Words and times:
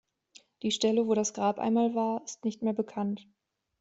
Die 0.63 0.71
Stelle, 0.71 1.05
wo 1.05 1.13
das 1.13 1.35
Grab 1.35 1.59
einmal 1.59 1.93
war, 1.93 2.23
ist 2.25 2.43
nicht 2.43 2.63
mehr 2.63 2.73
bekannt. 2.73 3.27